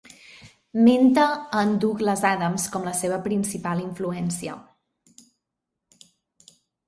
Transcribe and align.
Menta 0.85 1.25
a 1.57 1.61
en 1.65 1.73
Douglas 1.83 2.23
Adams 2.29 2.65
com 2.75 2.87
la 2.89 2.93
seva 3.01 3.19
principal 3.27 3.83
influència. 3.85 4.55